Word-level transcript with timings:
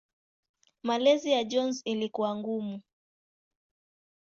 Malezi 0.83 1.31
ya 1.31 1.43
Jones 1.43 1.81
ilikuwa 1.85 2.35
ngumu. 2.35 2.81